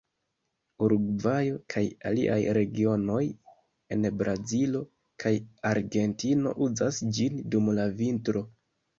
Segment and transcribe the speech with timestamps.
[0.83, 3.19] Urugvajo, kaj aliaj regionoj
[3.95, 4.81] en Brazilo
[5.25, 5.33] kaj
[5.73, 8.43] Argentino uzas ĝin dum la vintro.